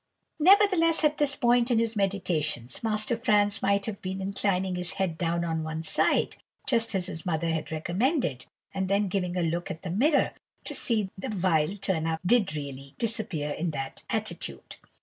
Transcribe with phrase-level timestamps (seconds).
[0.39, 4.93] "Nevertheless, at this point in his meditations, Master Franz might have been seen inclining his
[4.93, 9.43] head down on one side, just as his mother had recommended, and then giving a
[9.43, 10.31] look at the mirror,
[10.63, 14.77] to see whether the vile turn up did really disappear in that attitude.